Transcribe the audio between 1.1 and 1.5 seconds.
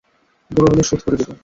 দিব।